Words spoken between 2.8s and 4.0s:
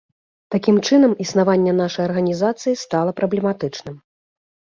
стала праблематычным.